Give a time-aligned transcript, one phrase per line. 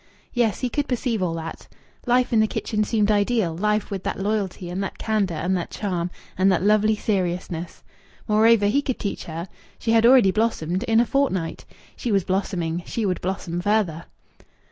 [0.33, 1.67] Yes, he could perceive all that!
[2.07, 5.69] Life in the kitchen seemed ideal life with that loyalty and that candour and that
[5.69, 7.83] charm and that lovely seriousness!
[8.27, 9.47] Moreover, he could teach her.
[9.77, 11.65] She had already blossomed in a fortnight.
[11.95, 12.81] She was blossoming.
[12.87, 14.05] She would blossom further.